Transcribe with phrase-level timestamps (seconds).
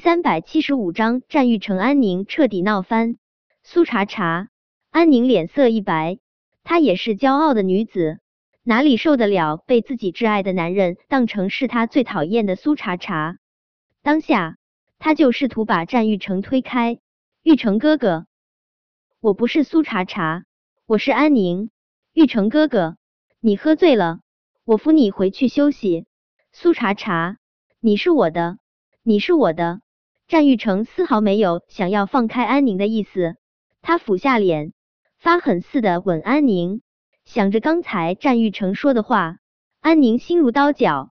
[0.00, 3.18] 三百七十五章，战玉成安宁彻底闹翻。
[3.62, 4.48] 苏茶茶，
[4.90, 6.18] 安宁脸色一白，
[6.64, 8.18] 她也是骄傲的女子，
[8.62, 13.36] 哪里受得了被自己挚爱的男人当成是她最讨厌的苏茶茶？
[14.02, 14.56] 当下，
[14.98, 16.98] 她就试图把战玉成推开。
[17.42, 18.26] 玉成哥哥，
[19.20, 20.44] 我不是苏茶茶，
[20.86, 21.68] 我是安宁。
[22.14, 22.96] 玉成哥哥，
[23.38, 24.20] 你喝醉了，
[24.64, 26.06] 我扶你回去休息。
[26.52, 27.36] 苏茶茶，
[27.80, 28.56] 你是我的。
[29.02, 29.80] 你是我的，
[30.30, 33.34] 战玉成丝毫没有想要放开安宁的意思，
[33.82, 34.72] 他俯下脸，
[35.18, 36.82] 发狠似的吻安宁。
[37.24, 39.38] 想着刚才战玉成说的话，
[39.80, 41.10] 安宁心如刀绞。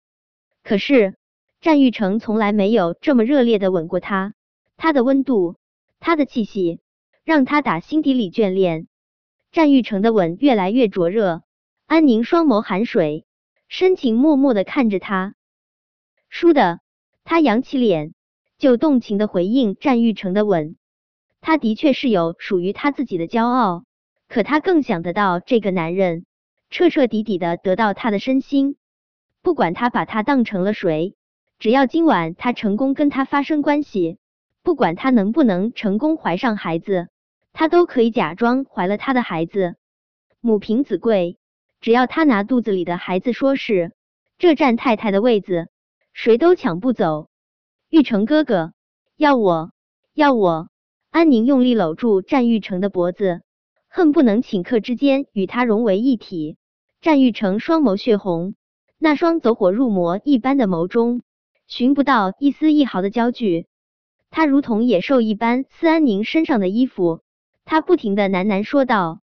[0.64, 1.18] 可是
[1.60, 4.36] 战玉成从来没有这么热烈的吻过他，
[4.78, 5.58] 他的温度，
[6.00, 6.80] 他的气息，
[7.26, 8.88] 让他打心底里眷恋。
[9.52, 11.42] 战玉成的吻越来越灼热，
[11.88, 13.26] 安宁双眸含水，
[13.68, 15.36] 深情脉脉的看着他，
[16.32, 16.80] 倏的。
[17.26, 18.14] 他扬起脸，
[18.60, 20.76] 就动情的回应战玉成的吻。
[21.42, 23.86] 他的确是有属于他自己的骄傲，
[24.28, 26.26] 可他更想得到这个男人，
[26.70, 28.76] 彻彻底底的得到他的身心。
[29.42, 31.16] 不管他把他当成了谁，
[31.58, 34.18] 只要今晚他成功跟他发生关系，
[34.62, 37.08] 不管他能不能成功怀上孩子，
[37.54, 39.78] 他都可以假装怀了他的孩子。
[40.42, 41.38] 母凭子贵，
[41.80, 43.94] 只要他拿肚子里的孩子说事，
[44.38, 45.70] 这占太太的位子。
[46.12, 47.29] 谁都抢不走，
[47.90, 48.74] 玉成哥哥
[49.18, 49.72] 要我，
[50.14, 50.70] 要我！
[51.10, 53.42] 安宁用力搂住战玉成的脖子，
[53.88, 56.56] 恨不能顷刻之间与他融为一体。
[57.02, 58.54] 战玉成双眸血红，
[59.00, 61.24] 那双走火入魔一般的眸中，
[61.66, 63.66] 寻不到一丝一毫的焦距。
[64.30, 67.22] 他如同野兽一般撕安宁身上的衣服，
[67.66, 69.22] 他不停的喃喃说道：“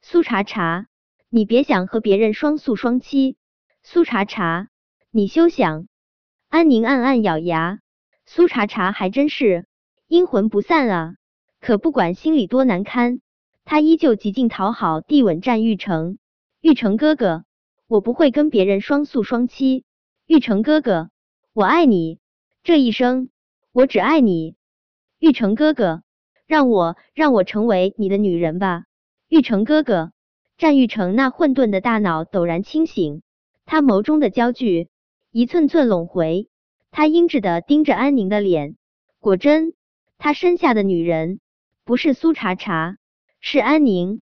[0.00, 0.86] 苏茶茶，
[1.28, 3.34] 你别想和别人双宿双栖。
[3.82, 4.68] 苏茶茶，
[5.10, 5.88] 你休想！”
[6.54, 7.80] 安宁暗暗咬牙，
[8.26, 9.66] 苏茶茶还真是
[10.06, 11.14] 阴魂不散啊！
[11.60, 13.18] 可不管心里多难堪，
[13.64, 16.16] 他依旧极尽讨好地吻战玉成。
[16.60, 17.44] 玉成哥哥，
[17.88, 19.82] 我不会跟别人双宿双栖。
[20.28, 21.10] 玉成哥哥，
[21.54, 22.20] 我爱你，
[22.62, 23.30] 这一生
[23.72, 24.54] 我只爱你。
[25.18, 26.04] 玉成哥哥，
[26.46, 28.84] 让我让我成为你的女人吧。
[29.28, 30.12] 玉成哥哥，
[30.56, 33.22] 战玉成那混沌的大脑陡然清醒，
[33.64, 34.88] 他眸中的焦距。
[35.36, 36.48] 一寸寸拢回，
[36.92, 38.76] 他阴鸷的盯着安宁的脸。
[39.18, 39.72] 果真，
[40.16, 41.40] 他身下的女人
[41.84, 42.98] 不是苏茶茶，
[43.40, 44.20] 是安宁。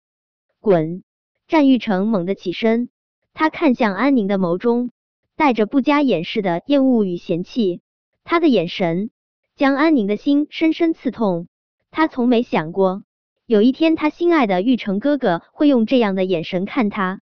[0.61, 1.03] 滚！
[1.49, 2.87] 战玉成猛地起身，
[3.33, 4.91] 他看向安宁的眸中
[5.35, 7.81] 带着不加掩饰的厌恶与嫌弃。
[8.23, 9.09] 他的眼神
[9.57, 11.49] 将安宁的心深深刺痛。
[11.89, 13.03] 他从没想过，
[13.45, 17.19] 有一天他心爱的玉成哥哥会用这样的眼神看他。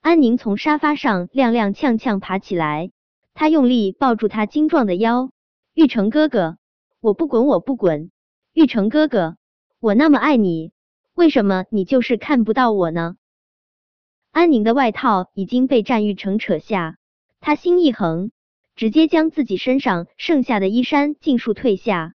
[0.00, 2.90] 安宁从沙发上踉踉跄跄爬起来。
[3.40, 5.30] 他用力抱住他精壮的腰，
[5.72, 6.58] 玉成哥哥，
[7.00, 8.10] 我不滚，我不滚。
[8.52, 9.38] 玉成哥哥，
[9.80, 10.72] 我那么爱你，
[11.14, 13.16] 为什么你就是看不到我呢？
[14.30, 16.98] 安宁的外套已经被战玉成扯下，
[17.40, 18.30] 他心一横，
[18.76, 22.12] 直接将自己身上剩下的衣衫尽数褪下。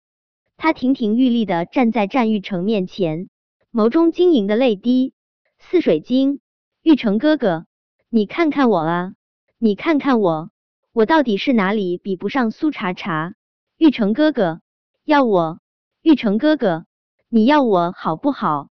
[0.58, 3.30] 他亭亭玉立的站在战玉成面前，
[3.72, 5.14] 眸中晶莹的泪滴
[5.60, 6.40] 似水晶。
[6.82, 7.68] 玉成哥哥，
[8.10, 9.14] 你看看我啊，
[9.60, 10.50] 你看看我。
[10.94, 13.34] 我到底是哪里比不上苏茶茶？
[13.78, 14.60] 玉成哥哥
[15.06, 15.60] 要我，
[16.02, 16.86] 玉成哥哥
[17.30, 18.68] 你要我好不好？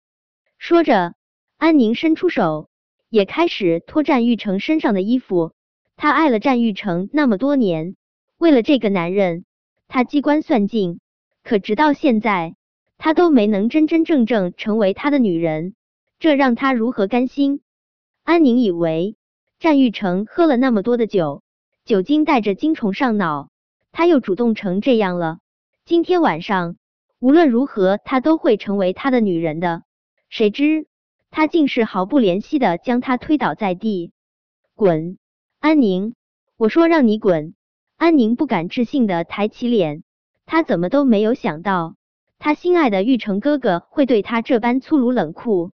[0.56, 1.12] 说着，
[1.59, 2.71] 安宁伸出手，
[3.10, 5.53] 也开始脱战玉成身上的衣服。
[5.94, 7.97] 他爱了战玉成那么多年，
[8.38, 9.44] 为了这个男人，
[9.87, 11.00] 他机关算尽，
[11.44, 12.56] 可直到现在，
[12.97, 15.75] 他都没能真真正正成为他的女人，
[16.19, 17.60] 这让他如何甘心？
[18.25, 19.19] 安宁以为
[19.59, 21.43] 战玉成喝了那么多的酒。
[21.87, 23.49] 酒精带着精虫上脑，
[23.93, 25.39] 他又主动成这样了。
[25.85, 26.75] 今天晚上
[27.21, 29.85] 无论如何，他都会成为他的女人的。
[30.29, 30.89] 谁知
[31.31, 34.11] 他竟是毫不怜惜的将他推倒在地。
[34.75, 35.17] 滚，
[35.61, 36.15] 安宁！
[36.57, 37.55] 我说让你滚！
[37.97, 40.03] 安宁不敢置信的抬起脸，
[40.45, 41.95] 他怎么都没有想到，
[42.41, 45.71] 他心爱的玉成哥哥会对他这般粗鲁冷酷。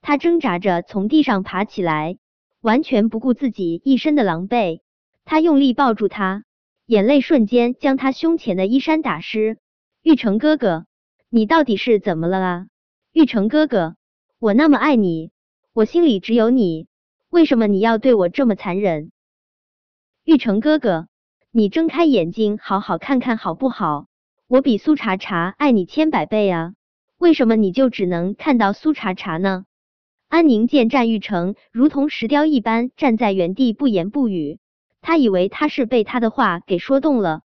[0.00, 2.16] 他挣扎着从地上爬起来，
[2.62, 4.80] 完全不顾自己一身的狼狈。
[5.24, 6.44] 他用力抱住他，
[6.86, 9.58] 眼泪瞬间将他胸前的衣衫打湿。
[10.02, 10.86] 玉成哥哥，
[11.30, 12.66] 你到底是怎么了啊？
[13.12, 13.96] 玉成哥哥，
[14.38, 15.30] 我那么爱你，
[15.72, 16.88] 我心里只有你，
[17.30, 19.12] 为什么你要对我这么残忍？
[20.24, 21.06] 玉成哥哥，
[21.50, 24.06] 你睁开眼睛好好看看好不好？
[24.48, 26.74] 我比苏茶茶爱你千百倍啊，
[27.16, 29.64] 为什么你就只能看到苏茶茶呢？
[30.28, 34.58] 安宁见战玉成如同石雕一般站在原地不言不语。
[35.02, 37.42] 他以为他是被他的话给说动了，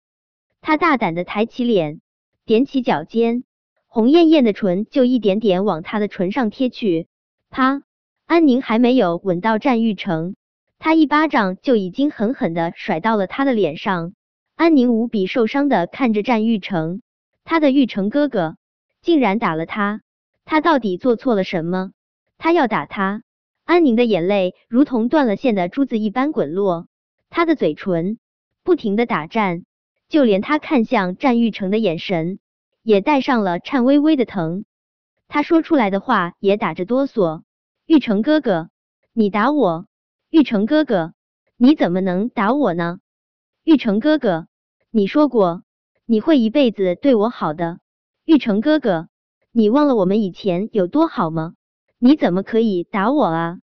[0.62, 2.00] 他大胆的抬起脸，
[2.46, 3.44] 踮起脚尖，
[3.88, 7.08] 红艳艳的唇就一点点往他的唇上贴去。
[7.50, 7.82] 啪！
[8.26, 10.36] 安宁还没有吻到战玉成，
[10.80, 14.14] 他一巴掌就已经狠狠的甩到了他的脸上。
[14.56, 17.02] 安宁无比受伤的看着战玉成，
[17.44, 18.58] 他的玉成哥哥
[19.02, 20.02] 竟然打了他，
[20.46, 21.92] 他到底做错了什么？
[22.38, 23.24] 他要打他？
[23.64, 26.88] 安宁的眼泪如同断了线的珠子一般滚落，
[27.38, 28.18] 他的嘴唇
[28.64, 29.64] 不停的打颤，
[30.10, 32.40] 就连他看向战玉成的眼神
[32.82, 34.66] 也带上了颤巍巍的疼。
[35.28, 37.44] 他说出来的话也打着哆嗦
[37.86, 38.72] ：“玉成哥哥，
[39.14, 39.86] 你打我！
[40.32, 41.14] 玉成哥哥，
[41.58, 42.98] 你怎么能打我呢？
[43.64, 44.48] 玉成哥哥，
[44.90, 45.62] 你说过
[46.08, 47.78] 你会一辈子对我好的。
[48.26, 49.10] 玉成哥哥，
[49.52, 51.54] 你忘了我们以前有多好吗？”
[52.02, 53.60] 你怎么可以打我啊？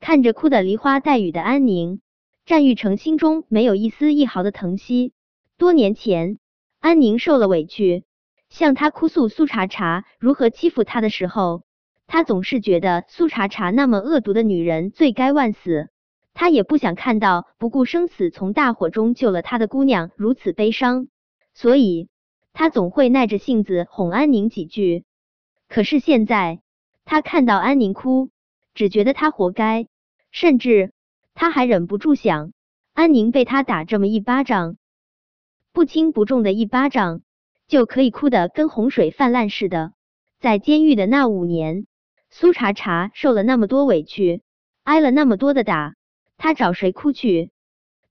[0.00, 2.00] 看着哭得梨花带雨的安宁，
[2.44, 5.12] 战玉成心中没有一丝一毫的疼惜。
[5.58, 6.38] 多年前，
[6.80, 8.04] 安宁受了委屈，
[8.48, 11.62] 向他哭诉苏茶茶如何欺负他的时候，
[12.06, 15.88] 他总是觉得苏茶茶那么恶毒的女人罪该万死。
[16.34, 21.08] 他也不想看到不顾生死从大火中救了他的姑娘如此悲伤，
[21.54, 22.08] 所以
[22.52, 25.04] 他总会耐着性子哄安宁几句。
[25.68, 26.60] 可是现在。
[27.04, 28.30] 他看到安宁哭，
[28.74, 29.88] 只觉得他活该，
[30.30, 30.92] 甚至
[31.34, 32.52] 他还忍不住想，
[32.92, 34.76] 安宁被他打这么一巴掌，
[35.72, 37.22] 不轻不重的一巴掌，
[37.66, 39.92] 就可以哭得跟洪水泛滥似的。
[40.40, 41.86] 在监狱的那五年，
[42.30, 44.42] 苏茶茶受了那么多委屈，
[44.82, 45.94] 挨了那么多的打，
[46.36, 47.50] 他找谁哭去？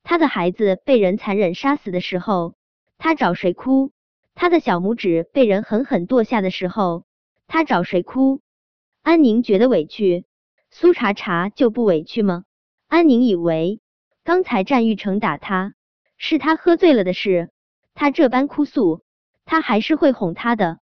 [0.03, 2.56] 他的孩子被人残忍杀死的时候，
[2.97, 3.91] 他找谁哭？
[4.33, 7.03] 他的小拇指被人狠狠剁下的时候，
[7.47, 8.41] 他找谁哭？
[9.03, 10.25] 安宁觉得委屈，
[10.71, 12.45] 苏茶茶就不委屈吗？
[12.92, 13.80] 安宁以为
[14.26, 15.76] 刚才战玉成打他
[16.18, 17.50] 是他喝醉了的事，
[17.94, 19.02] 他这般哭诉，
[19.46, 20.80] 他还是会哄他的。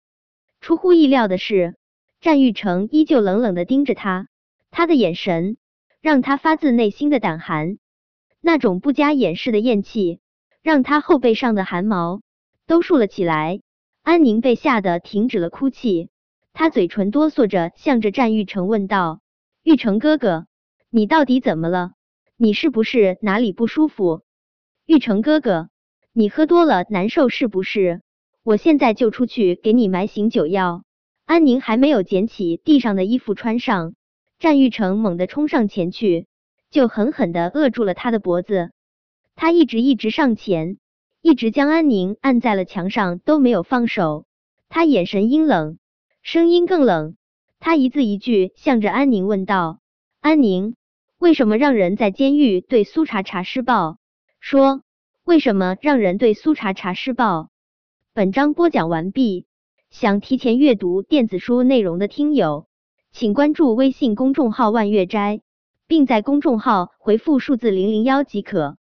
[0.61, 1.75] 出乎意料的是，
[2.21, 4.29] 战玉成依旧冷冷的盯着他，
[4.71, 5.57] 他的眼神
[5.99, 7.77] 让他发自内心的胆寒，
[8.39, 10.21] 那种不加掩饰的厌弃，
[10.61, 12.21] 让他后背上的汗毛
[12.67, 13.59] 都竖了起来。
[14.01, 16.09] 安宁被吓得停止了哭泣。
[16.53, 19.19] 他嘴唇哆嗦着，向着战玉成问道
[19.61, 20.47] ：“玉成哥哥，
[20.89, 21.91] 你到底怎么了？
[22.39, 24.21] 你是不是哪里不舒服？
[24.85, 25.69] 玉成哥哥，
[26.13, 28.03] 你喝多了难受是不是？
[28.43, 30.83] 我现在就出去给你买醒酒药。”
[31.25, 33.95] 安宁还没有捡起地上的衣服穿上，
[34.37, 36.27] 战玉成猛地冲上前去，
[36.69, 38.69] 就狠狠的扼住了他的脖子。
[39.35, 40.77] 他一直一直上前，
[41.23, 44.27] 一直将安宁按在了墙上，都没有放手。
[44.69, 45.79] 他眼神阴冷。
[46.21, 47.15] 声音更冷，
[47.59, 49.79] 他一字一句向着安宁问道
[50.21, 50.75] ：“安宁，
[51.19, 53.97] 为什么让人在监狱对苏茶茶施暴？
[54.39, 54.83] 说，
[55.23, 57.49] 为什么让人对苏茶茶施暴？”
[58.13, 59.47] 本章播讲完毕。
[59.89, 62.67] 想提前阅读电子书内容的听友，
[63.11, 65.41] 请关注微信公众号“万月斋”，
[65.87, 68.77] 并在公众号回复数字零零幺即可。